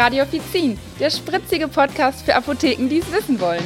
Radio 0.00 0.22
Offizin, 0.22 0.78
der 0.98 1.10
spritzige 1.10 1.68
Podcast 1.68 2.24
für 2.24 2.34
Apotheken, 2.34 2.88
die 2.88 3.00
es 3.00 3.12
wissen 3.12 3.38
wollen. 3.38 3.62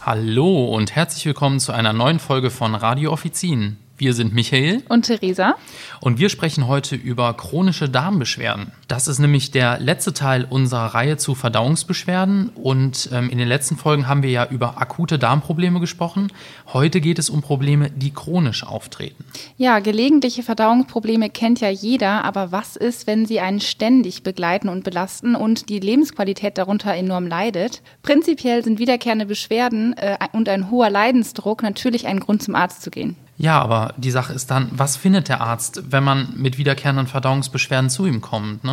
Hallo 0.00 0.74
und 0.74 0.92
herzlich 0.92 1.24
willkommen 1.24 1.60
zu 1.60 1.70
einer 1.70 1.92
neuen 1.92 2.18
Folge 2.18 2.50
von 2.50 2.74
Radio 2.74 3.12
Offizin. 3.12 3.76
Wir 3.98 4.12
sind 4.12 4.34
Michael 4.34 4.82
und 4.90 5.06
Theresa 5.06 5.56
und 6.00 6.18
wir 6.18 6.28
sprechen 6.28 6.66
heute 6.66 6.96
über 6.96 7.32
chronische 7.34 7.88
Darmbeschwerden. 7.88 8.72
Das 8.88 9.08
ist 9.08 9.18
nämlich 9.18 9.52
der 9.52 9.80
letzte 9.80 10.12
Teil 10.12 10.46
unserer 10.48 10.94
Reihe 10.94 11.16
zu 11.16 11.34
Verdauungsbeschwerden 11.34 12.50
und 12.50 13.08
ähm, 13.12 13.30
in 13.30 13.38
den 13.38 13.48
letzten 13.48 13.76
Folgen 13.76 14.06
haben 14.06 14.22
wir 14.22 14.30
ja 14.30 14.46
über 14.50 14.82
akute 14.82 15.18
Darmprobleme 15.18 15.80
gesprochen. 15.80 16.30
Heute 16.74 17.00
geht 17.00 17.18
es 17.18 17.30
um 17.30 17.40
Probleme, 17.40 17.90
die 17.90 18.12
chronisch 18.12 18.64
auftreten. 18.64 19.24
Ja, 19.56 19.78
gelegentliche 19.78 20.42
Verdauungsprobleme 20.42 21.30
kennt 21.30 21.60
ja 21.60 21.70
jeder, 21.70 22.22
aber 22.24 22.52
was 22.52 22.76
ist, 22.76 23.06
wenn 23.06 23.24
sie 23.24 23.40
einen 23.40 23.60
ständig 23.60 24.22
begleiten 24.22 24.68
und 24.68 24.84
belasten 24.84 25.34
und 25.34 25.70
die 25.70 25.80
Lebensqualität 25.80 26.58
darunter 26.58 26.92
enorm 26.94 27.26
leidet? 27.26 27.82
Prinzipiell 28.02 28.62
sind 28.62 28.78
wiederkehrende 28.78 29.24
Beschwerden 29.24 29.94
äh, 29.96 30.18
und 30.32 30.50
ein 30.50 30.70
hoher 30.70 30.90
Leidensdruck 30.90 31.62
natürlich 31.62 32.06
ein 32.06 32.20
Grund 32.20 32.42
zum 32.42 32.54
Arzt 32.54 32.82
zu 32.82 32.90
gehen. 32.90 33.16
Ja, 33.38 33.60
aber 33.60 33.94
die 33.96 34.10
Sache 34.10 34.32
ist 34.32 34.50
dann, 34.50 34.70
was 34.72 34.96
findet 34.96 35.28
der 35.28 35.40
Arzt, 35.40 35.82
wenn 35.90 36.04
man 36.04 36.32
mit 36.36 36.56
wiederkehrenden 36.56 37.06
Verdauungsbeschwerden 37.06 37.90
zu 37.90 38.06
ihm 38.06 38.20
kommt? 38.20 38.64
Ne? 38.64 38.72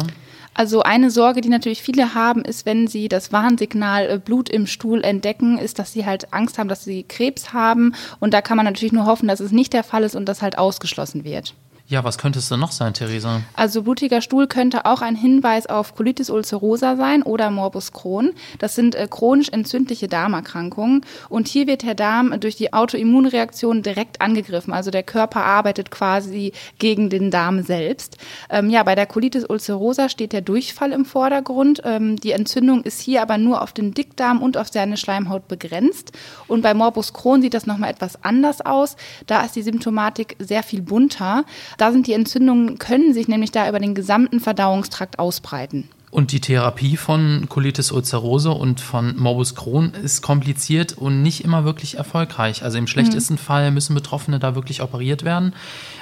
Also 0.54 0.84
eine 0.84 1.10
Sorge, 1.10 1.42
die 1.42 1.50
natürlich 1.50 1.82
viele 1.82 2.14
haben, 2.14 2.46
ist, 2.46 2.66
wenn 2.66 2.88
sie 2.88 3.10
das 3.10 3.32
Warnsignal 3.32 4.10
äh, 4.10 4.20
Blut 4.20 4.50
im 4.50 4.68
Stuhl 4.68 5.04
entdecken, 5.04 5.58
ist, 5.58 5.80
dass 5.80 5.92
sie 5.92 6.06
halt 6.06 6.32
Angst 6.32 6.58
haben, 6.58 6.70
dass 6.70 6.84
sie 6.84 7.04
Krebs 7.04 7.54
haben. 7.54 7.94
Und 8.20 8.34
da 8.34 8.42
kann 8.42 8.58
man 8.58 8.66
natürlich 8.66 8.94
nur 8.94 9.06
hoffen, 9.06 9.28
dass 9.28 9.40
es 9.40 9.52
nicht 9.52 9.74
der 9.74 9.84
Fall 9.84 10.04
ist 10.04 10.16
und 10.16 10.26
das 10.26 10.42
halt 10.42 10.58
ausgeschlossen 10.58 11.24
wird. 11.24 11.56
Ja, 11.90 12.06
was 12.06 12.18
könnte 12.18 12.40
es 12.40 12.48
denn 12.48 12.62
noch 12.62 12.72
sein, 12.72 12.94
Theresa? 12.94 13.42
Also 13.56 13.84
blutiger 13.84 14.22
Stuhl 14.22 14.48
könnte 14.48 14.86
auch 14.86 15.02
ein 15.02 15.18
Hinweis 15.18 15.68
auf 15.68 15.96
Colitis 15.96 16.30
ulcerosa 16.30 16.96
sein 16.96 17.24
oder 17.24 17.52
Morbus 17.52 17.92
Crohn. 17.92 18.32
Das 18.58 18.74
sind 18.74 18.96
äh, 18.96 19.06
chronisch 19.10 19.50
entzündliche 19.50 20.08
Darmerkrankungen 20.08 21.02
und 21.28 21.50
hier 21.50 21.68
wird 21.68 21.84
der 21.84 21.94
Darm 21.94 22.40
durch 22.40 22.56
die 22.56 22.72
Autoimmunreaktion 22.72 23.84
direkt 23.84 24.22
angegriffen. 24.22 24.72
Also 24.72 24.92
der 24.92 25.04
Körper 25.04 25.44
arbeitet 25.44 25.92
quasi 25.92 26.54
gegen 26.80 27.10
den 27.10 27.32
Darm 27.32 27.64
selbst. 27.64 28.18
Ähm, 28.50 28.70
ja, 28.70 28.84
bei 28.84 28.96
der 28.96 29.06
Colitis 29.06 29.44
ulcerosa 29.44 30.08
steht 30.08 30.32
der 30.32 30.42
Durchfall 30.42 30.94
im 30.94 31.04
Vordergrund. 31.04 31.82
Ähm, 31.84 32.16
die 32.16 32.32
Entzündung 32.32 32.84
ist 32.84 33.02
hier 33.02 33.22
aber 33.22 33.38
nur 33.38 33.62
auf 33.62 33.74
den 33.74 33.94
Dickdarm 33.94 34.42
und 34.42 34.56
auf 34.56 34.70
seine 34.72 34.96
Schleimhaut 34.96 35.50
begrenzt. 35.50 36.14
Und 36.48 36.62
bei 36.62 36.74
Morbus 36.74 37.12
Crohn 37.12 37.42
sieht 37.42 37.54
das 37.54 37.66
nochmal 37.66 37.92
etwas 37.92 38.24
anders 38.24 38.62
aus. 38.62 38.96
Da 39.28 39.44
ist 39.44 39.58
die 39.58 39.64
Symptomatik 39.64 40.38
sehr 40.40 40.64
viel 40.64 40.82
bunter. 40.82 41.44
Da 41.78 41.92
sind 41.92 42.08
die 42.08 42.14
Entzündungen, 42.14 42.78
können 42.78 43.14
sich 43.14 43.28
nämlich 43.28 43.52
da 43.52 43.68
über 43.68 43.80
den 43.80 43.96
gesamten 43.96 44.40
Verdauungstrakt 44.40 45.20
ausbreiten. 45.20 45.90
Und 46.14 46.32
die 46.32 46.42
Therapie 46.42 46.96
von 46.96 47.48
Colitis 47.50 47.92
ulcerosa 47.92 48.52
und 48.52 48.80
von 48.80 49.18
Morbus 49.18 49.56
Crohn 49.56 49.94
ist 50.04 50.22
kompliziert 50.22 50.94
und 50.94 51.24
nicht 51.24 51.44
immer 51.44 51.66
wirklich 51.66 51.98
erfolgreich. 51.98 52.64
Also 52.64 52.78
im 52.78 52.86
schlechtesten 52.86 53.34
mhm. 53.34 53.40
Fall 53.40 53.72
müssen 53.72 53.96
Betroffene 53.96 54.38
da 54.38 54.54
wirklich 54.54 54.84
operiert 54.84 55.24
werden 55.24 55.54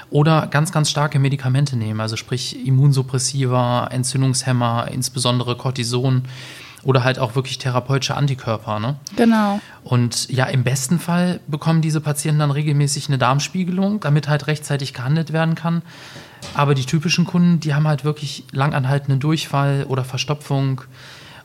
oder 0.10 0.48
ganz, 0.48 0.74
ganz 0.74 0.90
starke 0.90 1.18
Medikamente 1.18 1.78
nehmen. 1.78 2.02
Also 2.02 2.18
sprich 2.18 2.68
Immunsuppressiva, 2.68 3.88
Entzündungshemmer, 3.88 4.90
insbesondere 4.92 5.56
Cortison 5.56 6.24
oder 6.84 7.04
halt 7.04 7.20
auch 7.20 7.36
wirklich 7.36 7.58
therapeutische 7.58 8.16
Antikörper. 8.16 8.80
Ne? 8.80 8.96
Genau. 9.16 9.60
Und 9.84 10.30
ja, 10.30 10.46
im 10.46 10.64
besten 10.64 11.00
Fall 11.00 11.40
bekommen 11.48 11.82
diese 11.82 12.02
Patienten 12.02 12.40
dann 12.40 12.52
regelmäßig 12.52 13.08
eine 13.08 13.18
Darmspiegelung, 13.18 14.00
damit 14.00 14.28
halt 14.28 14.48
rechtzeitig 14.48 14.94
gehandelt 14.94 15.34
werden 15.34 15.56
kann. 15.56 15.82
Aber 16.56 16.74
die 16.74 16.86
typischen 16.86 17.26
Kunden, 17.26 17.60
die 17.60 17.76
haben 17.76 17.88
halt 17.88 18.04
wirklich 18.04 18.46
langanhaltenden 18.52 19.20
Durchfall 19.20 19.86
oder 19.88 20.04
Verstopfung 20.04 20.82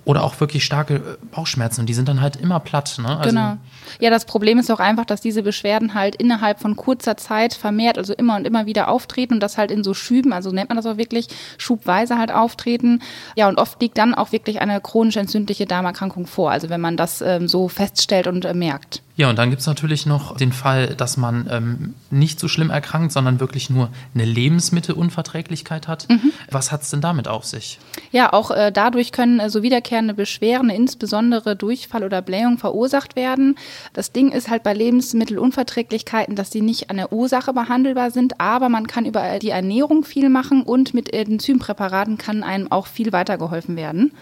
oder 0.07 0.23
auch 0.23 0.39
wirklich 0.41 0.65
starke 0.65 0.95
äh, 0.95 1.01
Bauchschmerzen 1.33 1.81
und 1.81 1.89
die 1.89 1.95
sind 1.95 2.09
dann 2.09 2.23
halt 2.23 2.37
immer 2.37 2.61
platt. 2.61 2.97
Ne? 2.99 3.09
Also 3.09 3.29
genau. 3.29 3.59
Ja, 3.99 4.09
das 4.09 4.25
Problem 4.25 4.59
ist 4.59 4.71
auch 4.71 4.79
einfach, 4.79 5.05
dass 5.05 5.21
diese 5.21 5.43
Beschwerden 5.43 5.95
halt 5.95 6.15
innerhalb 6.15 6.61
von 6.61 6.77
kurzer 6.77 7.17
Zeit 7.17 7.55
vermehrt, 7.55 7.99
also 7.99 8.15
immer 8.15 8.37
und 8.37 8.47
immer 8.47 8.67
wieder 8.67 8.89
auftreten 8.89 9.35
und 9.35 9.41
das 9.41 9.59
halt 9.59 9.71
in 9.71 9.83
so 9.83 9.95
Schüben, 9.95 10.33
also 10.33 10.53
nennt 10.53 10.71
man 10.71 10.77
das 10.77 10.87
auch 10.87 10.97
wirklich, 10.97 11.27
schubweise 11.59 12.19
halt 12.19 12.33
auftreten. 12.33 13.03
Ja, 13.35 13.49
und 13.49 13.59
oft 13.59 13.83
liegt 13.83 13.99
dann 13.99 14.15
auch 14.15 14.31
wirklich 14.31 14.61
eine 14.61 14.81
chronisch 14.81 15.17
entzündliche 15.17 15.67
Darmerkrankung 15.67 16.27
vor, 16.27 16.53
also 16.53 16.71
wenn 16.71 16.81
man 16.81 16.97
das 16.97 17.21
ähm, 17.21 17.49
so 17.49 17.69
feststellt 17.69 18.29
und 18.29 18.45
äh, 18.45 18.55
merkt. 18.55 19.03
Ja, 19.17 19.31
und 19.31 19.39
dann 19.39 19.49
gibt 19.49 19.61
es 19.61 19.67
natürlich 19.67 20.05
noch 20.05 20.37
den 20.37 20.53
Fall, 20.53 20.89
dass 20.95 21.17
man 21.17 21.49
ähm, 21.51 21.95
nicht 22.11 22.39
so 22.39 22.49
schlimm 22.49 22.69
erkrankt, 22.69 23.13
sondern 23.13 23.41
wirklich 23.41 23.71
nur 23.71 23.89
eine 24.15 24.27
Lebensmittelunverträglichkeit 24.27 25.89
hat. 25.89 26.07
Mhm. 26.11 26.33
Was 26.51 26.71
hat 26.71 26.83
es 26.83 26.91
denn 26.91 27.01
damit 27.01 27.27
auf 27.27 27.45
sich? 27.47 27.79
Ja, 28.13 28.35
auch 28.35 28.51
äh, 28.51 28.71
dadurch 28.71 29.13
können 29.13 29.41
äh, 29.41 29.49
so 29.49 29.63
wiederkehrende 29.63 30.13
Beschwerden, 30.13 30.69
insbesondere 30.69 31.57
Durchfall 31.57 32.05
oder 32.05 32.21
Blähung, 32.21 32.59
verursacht 32.59 33.17
werden. 33.17 33.57
Das 33.95 34.13
Ding 34.13 34.33
ist 34.33 34.51
halt 34.51 34.63
bei 34.63 34.75
Lebensmittelunverträglichkeiten, 34.75 36.37
dass 36.37 36.51
sie 36.51 36.61
nicht 36.61 36.91
an 36.91 36.99
der 36.99 37.11
Ursache 37.11 37.55
behandelbar 37.55 38.11
sind, 38.11 38.39
aber 38.39 38.69
man 38.69 38.87
kann 38.87 39.07
über 39.07 39.39
die 39.39 39.51
Ernährung 39.51 40.05
viel 40.05 40.29
machen 40.29 40.63
und 40.63 40.93
mit 40.93 41.15
Enzympräparaten 41.15 42.19
kann 42.19 42.43
einem 42.43 42.71
auch 42.71 42.87
viel 42.87 43.13
weitergeholfen 43.13 43.77
werden. 43.77 44.13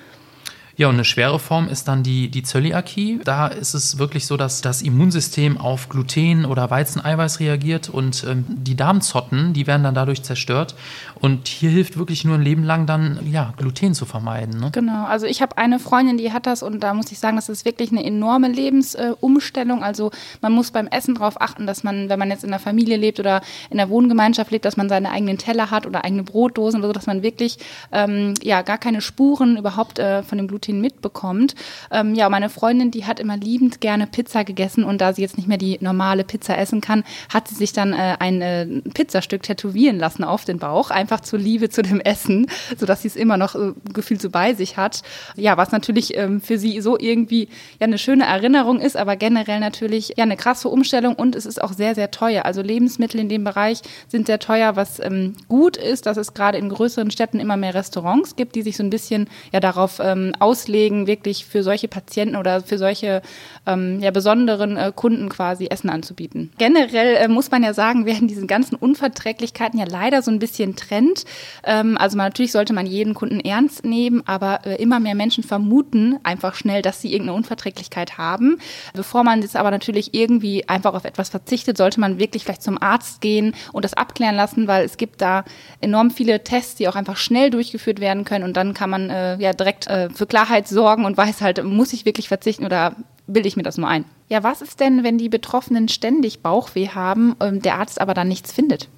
Ja, 0.77 0.89
und 0.89 0.95
eine 0.95 1.05
schwere 1.05 1.39
Form 1.39 1.69
ist 1.69 1.87
dann 1.87 2.03
die, 2.03 2.29
die 2.29 2.43
Zöliakie. 2.43 3.21
Da 3.23 3.47
ist 3.47 3.75
es 3.75 3.99
wirklich 3.99 4.27
so, 4.27 4.37
dass 4.37 4.61
das 4.61 4.83
Immunsystem 4.83 5.57
auf 5.57 5.89
Gluten 5.89 6.45
oder 6.45 6.69
Weizeneiweiß 6.69 7.39
reagiert 7.39 7.89
und 7.89 8.25
ähm, 8.29 8.45
die 8.49 8.75
Darmzotten, 8.75 9.53
die 9.53 9.69
werden 9.69 9.85
dann 9.85 9.95
dadurch 9.95 10.25
zerstört. 10.25 10.75
Und 11.21 11.47
hier 11.47 11.71
hilft 11.71 11.97
wirklich 11.97 12.25
nur 12.25 12.35
ein 12.35 12.43
Leben 12.43 12.65
lang 12.65 12.87
dann, 12.87 13.21
ja, 13.31 13.55
Gluten 13.57 13.95
zu 13.95 14.05
vermeiden. 14.05 14.59
Ne? 14.59 14.71
Genau, 14.73 15.05
also 15.05 15.27
ich 15.27 15.43
habe 15.43 15.57
eine 15.59 15.79
Freundin, 15.79 16.19
die 16.19 16.33
hat 16.33 16.47
das 16.47 16.65
und 16.65 16.81
da 16.81 16.93
muss 16.93 17.12
ich 17.12 17.21
sagen, 17.21 17.37
das 17.37 17.49
ist 17.49 17.65
wirklich 17.65 17.93
eine 17.93 18.05
enorme 18.05 18.49
Lebensumstellung. 18.49 19.81
Äh, 19.81 19.85
also 19.85 20.11
man 20.41 20.53
muss 20.53 20.73
beim 20.73 20.89
Essen 20.89 21.15
darauf 21.15 21.41
achten, 21.41 21.69
dass 21.69 21.85
man, 21.85 22.09
wenn 22.09 22.19
man 22.19 22.31
jetzt 22.31 22.43
in 22.43 22.51
der 22.51 22.59
Familie 22.59 22.97
lebt 22.97 23.21
oder 23.21 23.43
in 23.71 23.77
der 23.77 23.91
Wohngemeinschaft 23.91 24.51
lebt, 24.51 24.65
dass 24.65 24.77
man 24.77 24.89
seine 24.89 25.12
eigenen 25.12 25.39
Teller 25.39 25.71
hat 25.71 25.87
oder 25.87 26.05
eigene 26.05 26.25
Brotdosen 26.25 26.81
oder 26.81 26.89
so, 26.89 26.93
dass 26.93 27.06
man 27.06 27.23
wirklich 27.23 27.59
ähm, 27.93 28.35
ja 28.43 28.62
gar 28.62 28.79
keine 28.79 29.01
Spuren 29.01 29.56
überhaupt 29.56 30.01
äh, 30.01 30.25
von 30.25 30.37
dem 30.39 30.49
Gluten 30.49 30.64
Gluten 30.65 30.81
mitbekommt. 30.81 31.55
Ähm, 31.91 32.15
ja, 32.15 32.29
meine 32.29 32.49
Freundin, 32.49 32.91
die 32.91 33.05
hat 33.05 33.21
immer 33.21 33.37
liebend 33.37 33.81
gerne 33.81 34.07
Pizza 34.07 34.45
gegessen 34.45 34.85
und 34.85 35.01
da 35.01 35.13
sie 35.13 35.23
jetzt 35.23 35.37
nicht 35.37 35.49
mehr 35.49 35.59
die 35.59 35.79
normale 35.81 36.25
Pizza 36.25 36.57
essen 36.59 36.81
kann, 36.81 37.05
hat 37.33 37.49
sie 37.49 37.55
sich 37.55 37.73
dann 37.73 37.93
äh, 37.93 38.17
ein 38.19 38.41
äh, 38.41 38.67
Pizzastück 38.95 39.43
tätowieren 39.43 39.99
lassen 39.99 40.25
auf 40.25 40.45
den 40.45 40.59
Bauch, 40.59 40.91
einfach 40.91 41.21
zur 41.21 41.39
Liebe 41.39 41.69
zu 41.69 41.83
dem 41.83 42.01
Essen, 42.01 42.47
sodass 42.79 43.03
sie 43.03 43.09
es 43.09 43.17
immer 43.17 43.37
noch 43.37 43.55
äh, 43.55 43.73
gefühlt 43.93 44.21
so 44.21 44.31
bei 44.31 44.55
sich 44.55 44.77
hat. 44.77 45.03
Ja, 45.37 45.57
was 45.57 45.73
natürlich 45.73 46.17
ähm, 46.17 46.41
für 46.41 46.59
sie 46.59 46.81
so 46.81 46.99
irgendwie 46.99 47.49
ja 47.81 47.87
eine 47.87 47.99
schöne 47.99 48.25
Erinnerung 48.25 48.81
ist, 48.81 48.97
aber 48.97 49.17
generell 49.17 49.61
natürlich 49.61 50.15
ja 50.17 50.25
eine 50.25 50.37
krasse 50.37 50.69
Umstellung 50.69 51.15
und 51.15 51.37
es 51.37 51.47
ist 51.47 51.63
auch 51.63 51.73
sehr, 51.73 51.95
sehr 51.95 52.11
teuer. 52.11 52.45
Also 52.45 52.63
Lebensmittel 52.63 53.21
in 53.21 53.29
dem 53.29 53.45
Bereich 53.45 53.81
sind 54.09 54.27
sehr 54.27 54.39
teuer, 54.39 54.77
was 54.77 55.01
ähm, 55.01 55.35
gut 55.49 55.77
ist, 55.77 56.07
dass 56.07 56.17
es 56.17 56.35
gerade 56.35 56.59
in 56.59 56.69
größeren 56.69 57.11
Städten 57.11 57.41
immer 57.41 57.57
mehr 57.57 57.75
Restaurants 57.75 58.37
gibt, 58.37 58.55
die 58.55 58.63
sich 58.63 58.77
so 58.77 58.83
ein 58.83 58.91
bisschen 58.91 59.29
ja 59.53 59.61
darauf 59.61 60.01
ähm, 60.01 60.33
aus 60.39 60.54
auslegen, 60.55 61.09
wirklich 61.09 61.47
für 61.47 61.65
solche 61.65 61.89
Patienten 61.89 62.37
oder 62.37 62.61
für 62.61 62.79
solche 62.79 63.23
ähm, 63.67 63.99
ja, 64.01 64.13
besonderen 64.13 64.77
äh, 64.77 64.93
Kunden 64.95 65.29
quasi 65.29 65.67
Essen 65.67 65.91
anzubieten. 65.91 66.53
Generell 66.59 67.17
äh, 67.17 67.29
muss 67.29 67.51
man 67.51 67.65
ja 67.65 67.75
sagen, 67.75 68.07
werden 68.13 68.29
diese 68.29 68.47
ganzen 68.47 68.77
Unverträglichkeiten 68.77 69.79
ja 69.81 69.87
leider 69.89 70.23
so 70.23 70.31
ein 70.31 70.39
bisschen 70.39 70.77
Trend. 70.77 71.25
Ähm, 71.65 71.99
also 71.99 72.17
man, 72.17 72.27
natürlich 72.27 72.53
sollte 72.53 72.73
man 72.73 72.87
jeden 72.87 73.15
Kunden 73.15 73.41
ernst 73.41 73.85
nehmen, 73.85 74.23
aber 74.27 74.61
äh, 74.65 74.81
immer 74.81 75.01
mehr 75.01 75.17
Menschen 75.17 75.43
vermuten 75.43 76.21
einfach 76.23 76.55
schnell, 76.55 76.83
dass 76.83 77.01
sie 77.01 77.13
irgendeine 77.13 77.37
Unverträglichkeit 77.37 78.17
haben. 78.17 78.59
Bevor 78.95 79.25
man 79.25 79.43
jetzt 79.43 79.57
aber 79.57 79.73
natürlich 79.73 80.15
irgendwie 80.15 80.69
einfach 80.69 80.95
auf 80.95 81.05
etwas 81.05 81.31
verzichtet, 81.31 81.77
sollte 81.77 81.99
man 81.99 82.21
wirklich 82.21 82.45
vielleicht 82.45 82.63
zum 82.63 82.81
Arzt 82.81 83.21
gehen 83.21 83.57
und 83.73 83.85
das 83.85 83.95
abklären 83.95 84.37
lassen, 84.37 84.69
weil 84.69 84.85
es 84.85 84.99
gibt 84.99 85.21
da 85.21 85.45
enorm 85.81 86.13
viele 86.13 86.45
Tests, 86.45 86.77
die 86.77 86.87
auch 86.87 86.95
einfach 86.95 87.17
schnell 87.17 87.50
durchgeführt 87.50 87.99
werden 87.99 88.25
können 88.25 88.45
und 88.45 88.57
dann 88.57 88.73
kann 88.73 88.91
man 88.91 89.11
äh, 89.11 89.37
ja 89.39 89.53
direkt 89.53 89.89
äh, 89.89 90.11
für 90.11 90.27
Klarheit 90.27 90.44
Klarheit 90.44 90.69
sorgen 90.69 91.05
und 91.05 91.17
weiß 91.17 91.41
halt, 91.41 91.62
muss 91.64 91.93
ich 91.93 92.05
wirklich 92.05 92.29
verzichten 92.29 92.64
oder 92.64 92.96
bilde 93.26 93.49
ich 93.49 93.56
mir 93.56 93.62
das 93.62 93.79
nur 93.79 93.88
ein? 93.88 94.05
Ja, 94.29 94.43
was 94.43 94.61
ist 94.61 94.81
denn, 94.81 95.02
wenn 95.02 95.17
die 95.17 95.31
Betroffenen 95.31 95.88
ständig 95.88 96.43
Bauchweh 96.43 96.88
haben, 96.88 97.35
ähm, 97.41 97.62
der 97.62 97.76
Arzt 97.76 98.00
aber 98.00 98.12
dann 98.12 98.29
nichts 98.29 98.52
findet? 98.52 98.88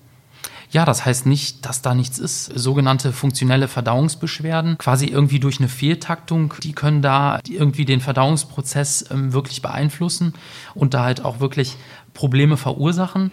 Ja, 0.70 0.84
das 0.84 1.04
heißt 1.04 1.26
nicht, 1.26 1.64
dass 1.64 1.82
da 1.82 1.94
nichts 1.94 2.18
ist. 2.18 2.46
Sogenannte 2.46 3.12
funktionelle 3.12 3.68
Verdauungsbeschwerden, 3.68 4.78
quasi 4.78 5.06
irgendwie 5.06 5.38
durch 5.38 5.58
eine 5.58 5.68
Fehltaktung, 5.68 6.54
die 6.62 6.72
können 6.72 7.02
da 7.02 7.40
irgendwie 7.48 7.84
den 7.84 8.00
Verdauungsprozess 8.00 9.06
ähm, 9.10 9.32
wirklich 9.32 9.62
beeinflussen 9.62 10.34
und 10.74 10.94
da 10.94 11.04
halt 11.04 11.24
auch 11.24 11.40
wirklich 11.40 11.76
Probleme 12.14 12.56
verursachen. 12.56 13.30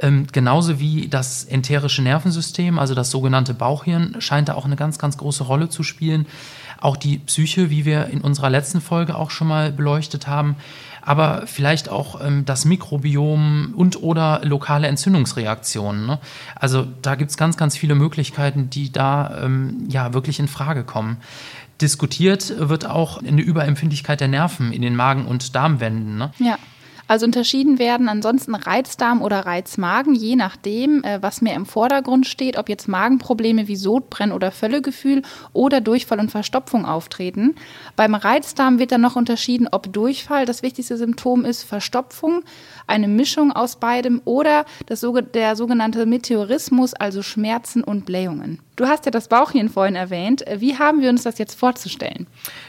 Ähm, 0.00 0.26
genauso 0.30 0.80
wie 0.80 1.08
das 1.08 1.44
enterische 1.44 2.02
Nervensystem, 2.02 2.78
also 2.78 2.94
das 2.94 3.10
sogenannte 3.10 3.54
Bauchhirn, 3.54 4.16
scheint 4.18 4.48
da 4.48 4.54
auch 4.54 4.64
eine 4.64 4.76
ganz, 4.76 4.98
ganz 4.98 5.16
große 5.16 5.44
Rolle 5.44 5.68
zu 5.68 5.82
spielen. 5.82 6.26
Auch 6.80 6.96
die 6.96 7.18
Psyche, 7.18 7.70
wie 7.70 7.84
wir 7.84 8.06
in 8.06 8.20
unserer 8.20 8.50
letzten 8.50 8.80
Folge 8.80 9.16
auch 9.16 9.30
schon 9.30 9.48
mal 9.48 9.72
beleuchtet 9.72 10.26
haben. 10.26 10.56
Aber 11.04 11.46
vielleicht 11.46 11.88
auch 11.88 12.20
ähm, 12.24 12.44
das 12.44 12.64
Mikrobiom 12.64 13.74
und 13.76 14.02
oder 14.02 14.40
lokale 14.44 14.88
Entzündungsreaktionen. 14.88 16.06
Ne? 16.06 16.18
Also 16.56 16.86
da 17.02 17.14
gibt 17.14 17.30
es 17.30 17.36
ganz, 17.36 17.56
ganz 17.56 17.76
viele 17.76 17.94
Möglichkeiten, 17.94 18.70
die 18.70 18.90
da 18.90 19.42
ähm, 19.42 19.86
ja 19.88 20.14
wirklich 20.14 20.40
in 20.40 20.48
Frage 20.48 20.84
kommen. 20.84 21.18
Diskutiert 21.80 22.54
wird 22.56 22.86
auch 22.86 23.22
eine 23.22 23.42
Überempfindlichkeit 23.42 24.20
der 24.20 24.28
Nerven 24.28 24.72
in 24.72 24.80
den 24.80 24.96
Magen- 24.96 25.26
und 25.26 25.54
Darmwänden. 25.54 26.16
Ne? 26.16 26.30
Ja. 26.38 26.56
Also 27.06 27.26
unterschieden 27.26 27.78
werden 27.78 28.08
ansonsten 28.08 28.54
Reizdarm 28.54 29.20
oder 29.20 29.40
Reizmagen, 29.40 30.14
je 30.14 30.36
nachdem, 30.36 31.04
äh, 31.04 31.20
was 31.20 31.42
mehr 31.42 31.54
im 31.54 31.66
Vordergrund 31.66 32.26
steht, 32.26 32.56
ob 32.56 32.68
jetzt 32.68 32.88
Magenprobleme 32.88 33.68
wie 33.68 33.76
Sodbrennen 33.76 34.34
oder 34.34 34.50
Völlegefühl 34.50 35.22
oder 35.52 35.82
Durchfall 35.82 36.18
und 36.18 36.30
Verstopfung 36.30 36.86
auftreten. 36.86 37.56
Beim 37.96 38.14
Reizdarm 38.14 38.78
wird 38.78 38.92
dann 38.92 39.02
noch 39.02 39.16
unterschieden, 39.16 39.68
ob 39.70 39.92
Durchfall 39.92 40.46
das 40.46 40.62
wichtigste 40.62 40.96
Symptom 40.96 41.44
ist, 41.44 41.64
Verstopfung, 41.64 42.42
eine 42.86 43.08
Mischung 43.08 43.52
aus 43.52 43.76
beidem 43.76 44.22
oder 44.24 44.64
das, 44.86 45.04
der 45.34 45.56
sogenannte 45.56 46.06
Meteorismus, 46.06 46.94
also 46.94 47.22
Schmerzen 47.22 47.84
und 47.84 48.06
Blähungen. 48.06 48.60
Du 48.76 48.86
hast 48.86 49.04
ja 49.04 49.12
das 49.12 49.28
Bauchhirn 49.28 49.68
vorhin 49.68 49.94
erwähnt. 49.94 50.44
Wie 50.56 50.76
haben 50.78 51.00
wir 51.00 51.08
uns 51.08 51.22
das 51.22 51.38
jetzt 51.38 51.58
vorzustellen? 51.58 52.26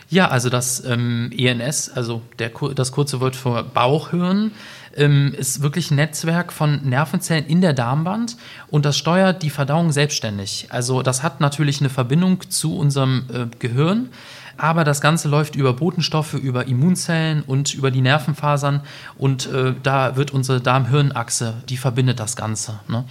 Ja, 0.08 0.28
also 0.28 0.50
das 0.50 0.86
ähm, 0.86 1.32
ENS, 1.36 1.90
also 1.90 2.22
der, 2.38 2.52
das 2.76 2.92
kurze 2.92 3.20
Wort 3.22 3.36
für 3.36 3.64
Bauchhirn, 3.64 4.52
ähm, 4.96 5.34
ist 5.38 5.64
wirklich 5.64 5.90
ein 5.90 5.96
Netzwerk 5.96 6.54
von 6.54 6.88
Nervenzellen 6.88 7.46
in 7.48 7.62
der 7.62 7.74
Darmwand 7.74 8.38
und 8.68 8.86
das 8.86 8.98
steuert 8.98 9.42
die 9.42 9.50
Verdauung 9.50 9.92
selbstständig. 9.92 10.68
Also 10.70 11.02
das 11.02 11.24
hat 11.24 11.42
natürlich 11.42 11.80
eine 11.80 11.90
Verbindung 11.90 12.50
zu 12.50 12.78
unserem 12.78 13.26
äh, 13.34 13.46
Gehirn. 13.60 14.10
Aber 14.58 14.86
das 14.86 15.02
Ganze 15.02 15.28
läuft 15.28 15.56
über 15.56 15.74
Botenstoffe, 15.74 16.34
über 16.34 16.66
Immunzellen 16.66 17.44
und 17.44 17.74
über 17.74 17.92
die 17.92 18.02
Nervenfasern. 18.02 18.82
Und 19.18 19.52
äh, 19.52 19.74
da 19.84 20.16
wird 20.16 20.32
unsere 20.32 20.62
Darm-Hirn-Achse, 20.62 21.56
die 21.68 21.76
verbindet 21.76 22.22
das 22.22 22.38
Ganze. 22.38 22.80
Ne? 22.88 23.04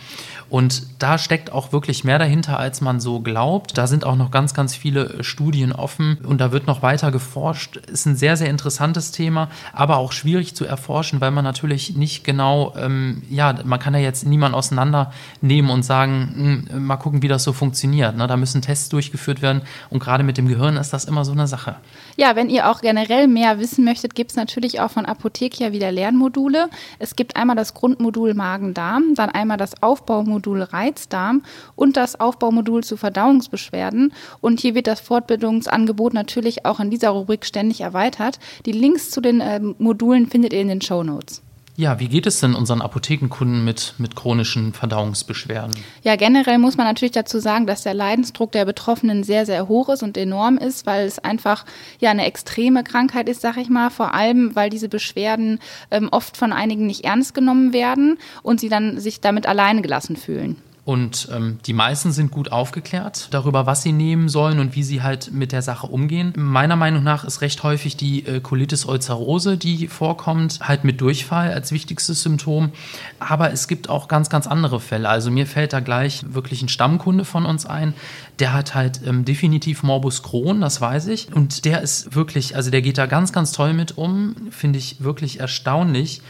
Und 0.55 0.87
da 1.01 1.19
steckt 1.19 1.51
auch 1.51 1.73
wirklich 1.73 2.05
mehr 2.05 2.21
dahinter, 2.21 2.61
als 2.61 2.81
man 2.81 3.01
so 3.01 3.19
glaubt. 3.19 3.77
Da 3.77 3.89
sind 3.89 4.05
auch 4.05 4.15
noch 4.15 4.31
ganz, 4.31 4.55
ganz 4.55 4.77
viele 4.77 5.25
Studien 5.25 5.73
offen 5.73 6.19
und 6.25 6.41
da 6.41 6.53
wird 6.53 6.69
noch 6.69 6.81
weiter 6.81 7.11
geforscht. 7.11 7.79
Ist 7.89 8.07
ein 8.07 8.15
sehr, 8.15 8.37
sehr 8.37 8.49
interessantes 8.51 9.11
Thema, 9.11 9.49
aber 9.73 9.97
auch 9.97 10.13
schwierig 10.13 10.55
zu 10.55 10.65
erforschen, 10.65 11.21
weil 11.21 11.33
man 11.33 11.43
natürlich 11.43 11.97
nicht 11.97 12.23
genau, 12.23 12.73
ähm, 12.79 13.25
ja, 13.29 13.53
man 13.65 13.81
kann 13.81 13.95
ja 13.95 14.01
jetzt 14.01 14.29
niemanden 14.29 14.55
auseinandernehmen 14.55 15.73
und 15.73 15.83
sagen, 15.83 16.63
mh, 16.69 16.73
hm, 16.73 16.87
mal 16.87 16.99
gucken, 16.99 17.23
wie 17.23 17.29
das 17.29 17.43
so 17.43 17.53
funktioniert. 17.53 18.17
Ne? 18.17 18.29
Da 18.29 18.37
müssen 18.37 18.63
Tests 18.63 18.89
durchgeführt 18.91 19.43
werden 19.43 19.63
und 19.91 19.99
gerade 19.99 20.23
mit 20.23 20.39
dem 20.39 20.47
Gehirn 20.47 20.77
ist 20.77 20.93
das 20.93 21.07
immer 21.07 21.25
so 21.25 21.33
eine 21.33 21.49
Sache. 21.49 21.75
Ja, 22.15 22.37
wenn 22.37 22.49
ihr 22.49 22.71
auch 22.71 22.81
generell 22.81 23.27
mehr 23.27 23.59
wissen 23.59 23.85
möchtet, 23.85 24.15
gibt 24.15 24.31
es 24.31 24.37
natürlich 24.37 24.79
auch 24.79 24.93
von 24.93 25.05
Apothekia 25.05 25.73
wieder 25.73 25.91
Lernmodule. 25.91 26.69
Es 27.01 27.17
gibt 27.17 27.35
einmal 27.35 27.57
das 27.57 27.75
Grundmodul 27.75 28.35
Magen-Darm, 28.35 29.17
dann 29.17 29.31
einmal 29.31 29.57
das 29.57 29.83
Aufbaumodul 29.83 30.44
Aufbaumodul 30.45 30.63
Reizdarm 30.63 31.43
und 31.77 31.97
das 31.97 32.19
Aufbaumodul 32.21 32.85
zu 32.85 32.97
Verdauungsbeschwerden. 32.97 34.13
Und 34.41 34.61
hier 34.61 34.75
wird 34.75 34.87
das 34.87 35.01
Fortbildungsangebot 35.01 36.15
natürlich 36.15 36.65
auch 36.65 36.81
in 36.81 36.91
dieser 36.91 37.11
Rubrik 37.11 37.45
ständig 37.45 37.81
erweitert. 37.81 38.39
Die 38.67 38.73
Links 38.73 39.11
zu 39.11 39.21
den 39.21 39.41
äh, 39.41 39.61
Modulen 39.61 40.27
findet 40.27 40.53
ihr 40.53 40.61
in 40.61 40.69
den 40.69 40.83
Show 40.83 41.03
Notes. 41.03 41.44
Ja, 41.77 41.99
wie 41.99 42.09
geht 42.09 42.27
es 42.27 42.39
denn 42.39 42.55
unseren 42.55 42.81
Apothekenkunden 42.81 43.65
mit, 43.65 43.95
mit 43.99 44.15
chronischen 44.15 44.73
Verdauungsbeschwerden? 44.73 45.75
Ja, 46.03 46.15
generell 46.15 46.59
muss 46.59 46.77
man 46.77 46.87
natürlich 46.87 47.13
dazu 47.13 47.41
sagen, 47.41 47.67
dass 47.67 47.83
der 47.83 47.95
Leidensdruck 47.95 48.53
der 48.53 48.65
Betroffenen 48.65 49.25
sehr, 49.25 49.45
sehr 49.45 49.67
hoch 49.67 49.89
ist 49.89 50.05
und 50.05 50.17
enorm 50.17 50.57
ist, 50.57 50.87
weil 50.87 51.05
es 51.05 51.19
einfach 51.19 51.65
ja 51.99 52.13
eine 52.13 52.27
extreme 52.27 52.85
Krankheit 52.85 53.29
ist, 53.29 53.41
sag 53.41 53.57
ich 53.57 53.69
mal. 53.69 53.91
Vor 53.91 54.15
allem, 54.15 54.55
weil 54.55 54.71
diese 54.71 54.89
Beschwerden 54.89 55.59
ähm, 55.91 56.09
oft 56.13 56.37
von 56.37 56.53
einigen 56.53 56.87
nicht 56.87 57.05
ernst 57.05 57.35
genommen 57.35 57.73
werden 57.73 58.19
und 58.45 58.61
sie 58.61 58.69
dann 58.69 59.01
sich 59.01 59.21
damit 59.21 59.47
alleine 59.47 59.83
gelassen 59.83 60.17
fühlen. 60.17 60.57
Und 60.85 61.29
ähm, 61.33 61.59
die 61.65 61.73
meisten 61.73 62.13
sind 62.13 62.31
gut 62.31 62.53
aufgeklärt 62.53 63.29
darüber, 63.31 63.65
was 63.65 63.83
sie 63.83 63.93
nehmen 63.93 64.29
sollen 64.29 64.59
und 64.59 64.77
wie 64.77 64.83
sie 64.83 65.03
halt 65.03 65.33
mit 65.33 65.53
der 65.53 65.63
Sache 65.63 65.87
umgehen. 65.87 66.35
Meiner 66.37 66.77
Meinung 66.77 67.03
nach 67.03 67.25
ist 67.25 67.41
recht 67.41 67.63
häufig 67.63 67.97
die 67.97 68.27
äh, 68.27 68.41
Colitis 68.41 68.85
ulcerose, 68.85 69.57
die 69.57 69.89
vorkommt, 69.89 70.61
halt 70.61 70.85
mit 70.85 71.01
Durchfall 71.01 71.53
als 71.53 71.73
wichtigstes 71.73 72.23
Symptom. 72.23 72.71
Aber 73.19 73.51
es 73.51 73.67
gibt 73.67 73.89
auch 73.89 74.09
ganz, 74.09 74.29
ganz 74.29 74.47
andere 74.47 74.79
Fälle. 74.79 75.09
Also 75.09 75.31
mir 75.31 75.47
fällt 75.47 75.73
da 75.73 75.81
gleich 75.81 76.23
wirklich 76.35 76.61
ein 76.61 76.69
Stammkunde 76.69 77.25
von 77.25 77.47
uns 77.47 77.65
ein. 77.65 77.95
Der 78.39 78.53
hat 78.53 78.75
halt 78.75 79.01
ähm, 79.07 79.25
definitiv 79.25 79.85
Morbus 79.85 80.23
Crohn, 80.23 80.61
das 80.61 80.83
weiß 80.83 81.07
ich. 81.07 81.35
Und 81.35 81.65
der 81.65 81.81
ist 81.81 82.15
wirklich, 82.15 82.57
also 82.57 82.71
der 82.71 82.83
geht 82.83 82.99
da 82.99 83.07
ganz, 83.07 83.33
ganz 83.33 83.53
toll 83.53 83.73
mit 83.73 83.97
um. 83.97 84.37
Finde 84.51 84.79
ich 84.79 85.03
wirklich 85.03 85.41
erstaunlich 85.41 86.21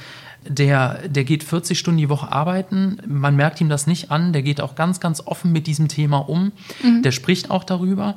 der, 0.46 1.08
der 1.08 1.24
geht 1.24 1.44
40 1.44 1.78
Stunden 1.78 1.98
die 1.98 2.08
Woche 2.08 2.30
arbeiten. 2.30 2.98
Man 3.06 3.36
merkt 3.36 3.60
ihm 3.60 3.68
das 3.68 3.86
nicht 3.86 4.10
an. 4.10 4.32
Der 4.32 4.42
geht 4.42 4.60
auch 4.60 4.74
ganz, 4.74 5.00
ganz 5.00 5.22
offen 5.24 5.52
mit 5.52 5.66
diesem 5.66 5.88
Thema 5.88 6.18
um. 6.28 6.52
Mhm. 6.82 7.02
Der 7.02 7.12
spricht 7.12 7.50
auch 7.50 7.64
darüber. 7.64 8.16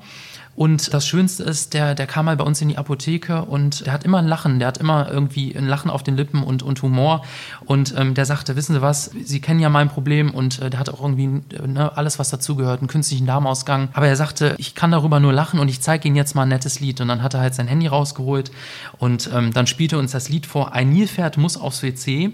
Und 0.58 0.92
das 0.92 1.06
Schönste 1.06 1.44
ist, 1.44 1.76
der, 1.76 1.94
der 1.94 2.08
kam 2.08 2.26
mal 2.26 2.36
bei 2.36 2.44
uns 2.44 2.60
in 2.64 2.68
die 2.68 2.80
Apotheke 2.80 3.46
und 3.46 3.86
der 3.86 3.94
hat 3.94 4.04
immer 4.04 4.18
ein 4.18 4.28
Lachen, 4.28 4.58
der 4.58 4.68
hat 4.68 4.80
immer 4.80 5.08
irgendwie 5.08 5.56
ein 5.56 5.68
Lachen 5.68 5.92
auf 5.92 6.02
den 6.02 6.18
Lippen 6.18 6.42
und, 6.42 6.64
und 6.64 6.82
Humor. 6.82 7.24
Und 7.66 7.94
ähm, 7.96 8.16
der 8.16 8.26
sagte, 8.26 8.56
wissen 8.56 8.74
Sie 8.74 8.82
was, 8.82 9.12
Sie 9.24 9.40
kennen 9.40 9.60
ja 9.60 9.70
mein 9.70 9.88
Problem 9.88 10.32
und 10.32 10.60
äh, 10.60 10.72
der 10.72 10.80
hat 10.80 10.90
auch 10.90 11.00
irgendwie 11.00 11.44
ne, 11.64 11.96
alles, 11.96 12.18
was 12.18 12.32
dazugehört, 12.32 12.80
einen 12.80 12.88
künstlichen 12.88 13.28
Darmausgang. 13.28 13.90
Aber 13.94 14.08
er 14.08 14.16
sagte, 14.16 14.56
ich 14.58 14.74
kann 14.74 14.90
darüber 14.90 15.20
nur 15.20 15.32
lachen 15.32 15.60
und 15.60 15.70
ich 15.70 15.80
zeige 15.80 16.08
Ihnen 16.08 16.18
jetzt 16.18 16.34
mal 16.34 16.42
ein 16.42 16.50
nettes 16.50 16.80
Lied. 16.80 17.02
Und 17.02 17.10
dann 17.10 17.22
hat 17.22 17.36
er 17.36 17.42
halt 17.42 17.54
sein 17.54 17.68
Handy 17.68 17.86
rausgeholt 17.86 18.50
und 18.98 19.30
ähm, 19.32 19.54
dann 19.54 19.68
spielte 19.68 20.00
uns 20.00 20.12
das 20.12 20.28
Lied 20.28 20.48
vor, 20.48 20.74
ein 20.74 20.90
Nilpferd 20.90 21.38
muss 21.38 21.56
aufs 21.56 21.84
WC. 21.84 22.32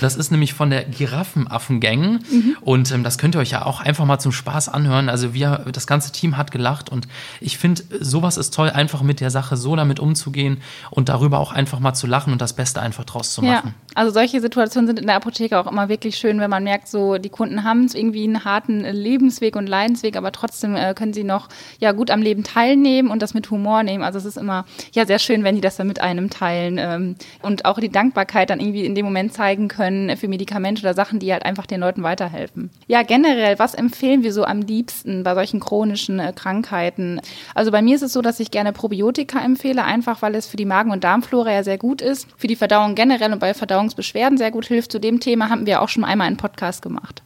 Das 0.00 0.16
ist 0.16 0.30
nämlich 0.30 0.54
von 0.54 0.70
der 0.70 0.84
Giraffenaffengang 0.84 2.20
mhm. 2.30 2.56
und 2.62 2.90
ähm, 2.90 3.04
das 3.04 3.18
könnt 3.18 3.34
ihr 3.34 3.40
euch 3.40 3.50
ja 3.50 3.66
auch 3.66 3.80
einfach 3.80 4.06
mal 4.06 4.18
zum 4.18 4.32
Spaß 4.32 4.70
anhören. 4.70 5.10
Also 5.10 5.34
wir, 5.34 5.66
das 5.70 5.86
ganze 5.86 6.10
Team 6.10 6.38
hat 6.38 6.50
gelacht 6.50 6.88
und 6.88 7.06
ich 7.42 7.58
finde, 7.58 7.65
finde, 7.66 7.82
sowas 8.00 8.36
ist 8.36 8.54
toll, 8.54 8.70
einfach 8.70 9.02
mit 9.02 9.20
der 9.20 9.30
Sache 9.30 9.56
so 9.56 9.74
damit 9.74 9.98
umzugehen 9.98 10.58
und 10.90 11.08
darüber 11.08 11.40
auch 11.40 11.52
einfach 11.52 11.80
mal 11.80 11.94
zu 11.94 12.06
lachen 12.06 12.32
und 12.32 12.40
das 12.40 12.52
Beste 12.52 12.80
einfach 12.80 13.04
draus 13.04 13.32
zu 13.32 13.42
machen. 13.42 13.74
Ja, 13.76 13.92
also 13.94 14.12
solche 14.12 14.40
Situationen 14.40 14.86
sind 14.86 15.00
in 15.00 15.06
der 15.06 15.16
Apotheke 15.16 15.58
auch 15.58 15.66
immer 15.66 15.88
wirklich 15.88 16.16
schön, 16.16 16.38
wenn 16.38 16.50
man 16.50 16.62
merkt, 16.62 16.88
so 16.88 17.18
die 17.18 17.28
Kunden 17.28 17.64
haben 17.64 17.88
irgendwie 17.92 18.24
einen 18.24 18.44
harten 18.44 18.80
Lebensweg 18.80 19.56
und 19.56 19.66
Leidensweg, 19.66 20.16
aber 20.16 20.32
trotzdem 20.32 20.76
äh, 20.76 20.94
können 20.94 21.12
sie 21.12 21.24
noch 21.24 21.48
ja 21.80 21.92
gut 21.92 22.10
am 22.10 22.22
Leben 22.22 22.44
teilnehmen 22.44 23.10
und 23.10 23.22
das 23.22 23.34
mit 23.34 23.50
Humor 23.50 23.82
nehmen. 23.82 24.04
Also 24.04 24.18
es 24.18 24.24
ist 24.24 24.36
immer 24.36 24.64
ja 24.92 25.06
sehr 25.06 25.18
schön, 25.18 25.44
wenn 25.44 25.54
die 25.54 25.60
das 25.60 25.76
dann 25.76 25.86
mit 25.86 26.00
einem 26.00 26.30
teilen 26.30 26.78
ähm, 26.78 27.16
und 27.42 27.64
auch 27.64 27.80
die 27.80 27.90
Dankbarkeit 27.90 28.50
dann 28.50 28.60
irgendwie 28.60 28.84
in 28.84 28.94
dem 28.94 29.04
Moment 29.04 29.32
zeigen 29.32 29.68
können 29.68 30.16
für 30.16 30.28
Medikamente 30.28 30.82
oder 30.82 30.94
Sachen, 30.94 31.18
die 31.18 31.32
halt 31.32 31.44
einfach 31.44 31.66
den 31.66 31.80
Leuten 31.80 32.02
weiterhelfen. 32.02 32.70
Ja, 32.86 33.02
generell, 33.02 33.58
was 33.58 33.74
empfehlen 33.74 34.22
wir 34.22 34.32
so 34.32 34.44
am 34.44 34.60
liebsten 34.60 35.22
bei 35.22 35.34
solchen 35.34 35.60
chronischen 35.60 36.20
äh, 36.20 36.32
Krankheiten? 36.34 37.20
Also 37.56 37.70
bei 37.70 37.80
mir 37.80 37.96
ist 37.96 38.02
es 38.02 38.12
so, 38.12 38.20
dass 38.20 38.38
ich 38.38 38.50
gerne 38.50 38.74
Probiotika 38.74 39.40
empfehle, 39.40 39.82
einfach 39.82 40.20
weil 40.20 40.34
es 40.34 40.46
für 40.46 40.58
die 40.58 40.66
Magen- 40.66 40.90
und 40.90 41.04
Darmflora 41.04 41.50
ja 41.52 41.64
sehr 41.64 41.78
gut 41.78 42.02
ist, 42.02 42.28
für 42.36 42.48
die 42.48 42.54
Verdauung 42.54 42.94
generell 42.94 43.32
und 43.32 43.38
bei 43.38 43.54
Verdauungsbeschwerden 43.54 44.36
sehr 44.36 44.50
gut 44.50 44.66
hilft. 44.66 44.92
Zu 44.92 45.00
dem 45.00 45.20
Thema 45.20 45.48
haben 45.48 45.64
wir 45.64 45.80
auch 45.80 45.88
schon 45.88 46.04
einmal 46.04 46.26
einen 46.26 46.36
Podcast 46.36 46.82
gemacht. 46.82 47.22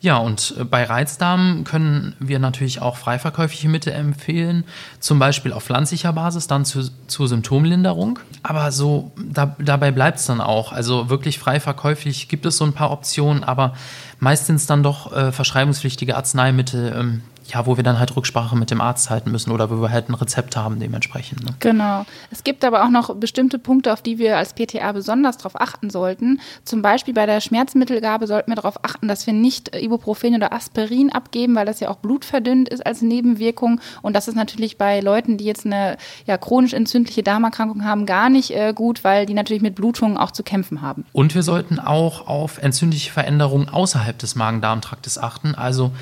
Ja, 0.00 0.18
und 0.18 0.54
äh, 0.56 0.62
bei 0.62 0.84
Reizdarm 0.84 1.64
können 1.64 2.14
wir 2.20 2.38
natürlich 2.38 2.80
auch 2.80 2.96
freiverkäufliche 2.96 3.68
Mittel 3.68 3.92
empfehlen, 3.92 4.62
zum 5.00 5.18
Beispiel 5.18 5.52
auf 5.52 5.64
pflanzlicher 5.64 6.12
Basis, 6.12 6.46
dann 6.46 6.64
zu, 6.64 6.88
zur 7.08 7.26
Symptomlinderung. 7.26 8.20
Aber 8.44 8.70
so 8.70 9.10
da, 9.16 9.56
dabei 9.58 9.90
bleibt 9.90 10.20
es 10.20 10.26
dann 10.26 10.40
auch. 10.40 10.72
Also 10.72 11.10
wirklich 11.10 11.40
frei 11.40 11.58
verkäuflich 11.58 12.28
gibt 12.28 12.46
es 12.46 12.56
so 12.56 12.64
ein 12.64 12.72
paar 12.72 12.92
Optionen, 12.92 13.42
aber 13.42 13.74
meistens 14.20 14.66
dann 14.66 14.84
doch 14.84 15.12
äh, 15.12 15.32
verschreibungspflichtige 15.32 16.16
Arzneimittel, 16.16 16.94
ähm, 16.96 17.22
ja, 17.48 17.66
wo 17.66 17.76
wir 17.76 17.84
dann 17.84 17.98
halt 17.98 18.16
Rücksprache 18.16 18.56
mit 18.56 18.70
dem 18.70 18.80
Arzt 18.80 19.10
halten 19.10 19.30
müssen 19.30 19.50
oder 19.50 19.70
wo 19.70 19.80
wir 19.80 19.90
halt 19.90 20.08
ein 20.08 20.14
Rezept 20.14 20.56
haben 20.56 20.80
dementsprechend. 20.80 21.44
Ne? 21.44 21.54
Genau. 21.60 22.04
Es 22.30 22.44
gibt 22.44 22.64
aber 22.64 22.84
auch 22.84 22.90
noch 22.90 23.14
bestimmte 23.16 23.58
Punkte, 23.58 23.92
auf 23.92 24.02
die 24.02 24.18
wir 24.18 24.36
als 24.36 24.54
PTA 24.54 24.92
besonders 24.92 25.38
darauf 25.38 25.60
achten 25.60 25.90
sollten. 25.90 26.40
Zum 26.64 26.82
Beispiel 26.82 27.14
bei 27.14 27.26
der 27.26 27.40
Schmerzmittelgabe 27.40 28.26
sollten 28.26 28.50
wir 28.50 28.56
darauf 28.56 28.84
achten, 28.84 29.08
dass 29.08 29.26
wir 29.26 29.34
nicht 29.34 29.74
Ibuprofen 29.74 30.34
oder 30.34 30.52
Aspirin 30.52 31.12
abgeben, 31.12 31.54
weil 31.54 31.66
das 31.66 31.80
ja 31.80 31.88
auch 31.88 31.96
blutverdünnt 31.96 32.68
ist 32.68 32.84
als 32.84 33.02
Nebenwirkung. 33.02 33.80
Und 34.02 34.14
das 34.14 34.28
ist 34.28 34.34
natürlich 34.34 34.78
bei 34.78 35.00
Leuten, 35.00 35.36
die 35.36 35.44
jetzt 35.44 35.66
eine 35.66 35.96
ja, 36.26 36.38
chronisch 36.38 36.72
entzündliche 36.72 37.22
Darmerkrankung 37.22 37.84
haben, 37.84 38.06
gar 38.06 38.30
nicht 38.30 38.50
äh, 38.50 38.72
gut, 38.74 39.04
weil 39.04 39.26
die 39.26 39.34
natürlich 39.34 39.62
mit 39.62 39.74
Blutungen 39.74 40.16
auch 40.16 40.30
zu 40.30 40.42
kämpfen 40.42 40.82
haben. 40.82 41.04
Und 41.12 41.34
wir 41.34 41.42
sollten 41.42 41.78
auch 41.78 42.26
auf 42.26 42.58
entzündliche 42.62 43.12
Veränderungen 43.12 43.68
außerhalb 43.68 44.18
des 44.18 44.34
Magen-Darm-Traktes 44.34 45.18
achten. 45.18 45.54
Also 45.54 45.92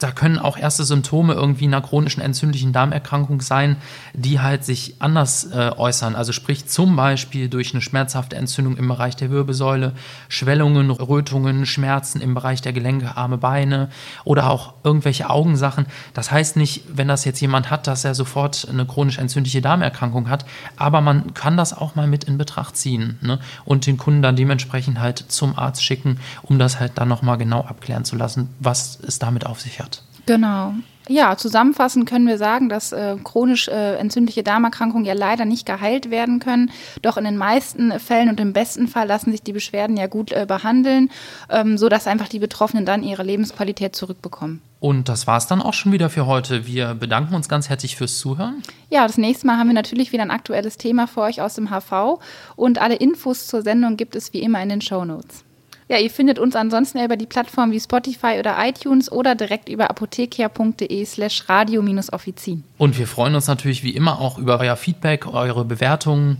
da 0.00 0.10
können 0.10 0.38
auch 0.38 0.56
erste 0.56 0.84
Symptome 0.84 1.34
irgendwie 1.34 1.66
einer 1.66 1.82
chronischen 1.82 2.22
entzündlichen 2.22 2.72
Darmerkrankung 2.72 3.40
sein, 3.42 3.76
die 4.14 4.40
halt 4.40 4.64
sich 4.64 4.96
anders 4.98 5.44
äh, 5.52 5.70
äußern. 5.76 6.16
Also 6.16 6.32
sprich 6.32 6.66
zum 6.66 6.96
Beispiel 6.96 7.48
durch 7.48 7.74
eine 7.74 7.82
schmerzhafte 7.82 8.36
Entzündung 8.36 8.76
im 8.78 8.88
Bereich 8.88 9.14
der 9.16 9.30
Wirbelsäule, 9.30 9.92
Schwellungen, 10.28 10.90
Rötungen, 10.90 11.66
Schmerzen 11.66 12.20
im 12.20 12.34
Bereich 12.34 12.62
der 12.62 12.72
Gelenke, 12.72 13.16
Arme, 13.16 13.36
Beine 13.36 13.90
oder 14.24 14.50
auch 14.50 14.74
irgendwelche 14.84 15.28
Augensachen. 15.28 15.86
Das 16.14 16.30
heißt 16.30 16.56
nicht, 16.56 16.84
wenn 16.92 17.08
das 17.08 17.26
jetzt 17.26 17.40
jemand 17.40 17.70
hat, 17.70 17.86
dass 17.86 18.04
er 18.04 18.14
sofort 18.14 18.66
eine 18.70 18.86
chronisch 18.86 19.18
entzündliche 19.18 19.60
Darmerkrankung 19.60 20.30
hat, 20.30 20.46
aber 20.76 21.02
man 21.02 21.34
kann 21.34 21.58
das 21.58 21.76
auch 21.76 21.94
mal 21.94 22.06
mit 22.06 22.24
in 22.24 22.38
Betracht 22.38 22.76
ziehen 22.76 23.18
ne? 23.20 23.38
und 23.66 23.86
den 23.86 23.98
Kunden 23.98 24.22
dann 24.22 24.36
dementsprechend 24.36 24.98
halt 24.98 25.18
zum 25.28 25.58
Arzt 25.58 25.84
schicken, 25.84 26.18
um 26.42 26.58
das 26.58 26.80
halt 26.80 26.92
dann 26.94 27.08
nochmal 27.08 27.36
genau 27.36 27.60
abklären 27.64 28.04
zu 28.04 28.16
lassen, 28.16 28.48
was 28.60 28.98
es 29.06 29.18
damit 29.18 29.44
auf 29.44 29.60
sich 29.60 29.80
hat. 29.80 29.89
Genau. 30.30 30.74
Ja, 31.08 31.36
zusammenfassend 31.36 32.08
können 32.08 32.28
wir 32.28 32.38
sagen, 32.38 32.68
dass 32.68 32.92
äh, 32.92 33.16
chronisch 33.24 33.66
äh, 33.66 33.96
entzündliche 33.96 34.44
Darmerkrankungen 34.44 35.04
ja 35.04 35.12
leider 35.12 35.44
nicht 35.44 35.66
geheilt 35.66 36.08
werden 36.08 36.38
können. 36.38 36.70
Doch 37.02 37.16
in 37.16 37.24
den 37.24 37.36
meisten 37.36 37.98
Fällen 37.98 38.28
und 38.28 38.38
im 38.38 38.52
besten 38.52 38.86
Fall 38.86 39.08
lassen 39.08 39.32
sich 39.32 39.42
die 39.42 39.52
Beschwerden 39.52 39.96
ja 39.96 40.06
gut 40.06 40.30
äh, 40.30 40.46
behandeln, 40.46 41.10
ähm, 41.48 41.76
sodass 41.78 42.06
einfach 42.06 42.28
die 42.28 42.38
Betroffenen 42.38 42.86
dann 42.86 43.02
ihre 43.02 43.24
Lebensqualität 43.24 43.96
zurückbekommen. 43.96 44.62
Und 44.78 45.08
das 45.08 45.26
war 45.26 45.36
es 45.36 45.48
dann 45.48 45.62
auch 45.62 45.74
schon 45.74 45.90
wieder 45.90 46.10
für 46.10 46.26
heute. 46.26 46.64
Wir 46.64 46.94
bedanken 46.94 47.34
uns 47.34 47.48
ganz 47.48 47.68
herzlich 47.68 47.96
fürs 47.96 48.18
Zuhören. 48.18 48.62
Ja, 48.88 49.04
das 49.04 49.18
nächste 49.18 49.48
Mal 49.48 49.58
haben 49.58 49.66
wir 49.66 49.74
natürlich 49.74 50.12
wieder 50.12 50.22
ein 50.22 50.30
aktuelles 50.30 50.76
Thema 50.76 51.08
für 51.08 51.22
euch 51.22 51.42
aus 51.42 51.56
dem 51.56 51.70
HV. 51.70 52.20
Und 52.54 52.80
alle 52.80 52.94
Infos 52.94 53.48
zur 53.48 53.62
Sendung 53.62 53.96
gibt 53.96 54.14
es 54.14 54.32
wie 54.32 54.42
immer 54.42 54.62
in 54.62 54.68
den 54.68 54.80
Show 54.80 55.04
Notes. 55.04 55.44
Ja, 55.90 55.98
ihr 55.98 56.08
findet 56.08 56.38
uns 56.38 56.54
ansonsten 56.54 57.04
über 57.04 57.16
die 57.16 57.26
Plattformen 57.26 57.72
wie 57.72 57.80
Spotify 57.80 58.36
oder 58.38 58.56
iTunes 58.64 59.10
oder 59.10 59.34
direkt 59.34 59.68
über 59.68 59.90
apothekia.de 59.90 61.04
slash 61.04 61.48
radio-offizin. 61.48 62.62
Und 62.78 62.96
wir 62.96 63.08
freuen 63.08 63.34
uns 63.34 63.48
natürlich 63.48 63.82
wie 63.82 63.90
immer 63.90 64.20
auch 64.20 64.38
über 64.38 64.60
euer 64.60 64.76
Feedback, 64.76 65.26
eure 65.26 65.64
Bewertungen. 65.64 66.38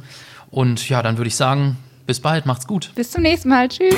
Und 0.53 0.89
ja, 0.89 1.03
dann 1.03 1.19
würde 1.19 1.27
ich 1.27 1.35
sagen, 1.35 1.79
bis 2.07 2.21
bald, 2.21 2.47
macht's 2.47 2.69
gut. 2.69 2.93
Bis 2.95 3.11
zum 3.11 3.23
nächsten 3.23 3.49
Mal. 3.49 3.69
Tschüss. 3.69 3.97